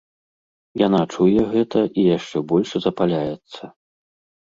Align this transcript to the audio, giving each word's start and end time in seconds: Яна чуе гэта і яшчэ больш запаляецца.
Яна 0.83 1.01
чуе 1.13 1.45
гэта 1.53 1.79
і 1.85 2.01
яшчэ 2.17 2.37
больш 2.55 2.69
запаляецца. 2.89 3.63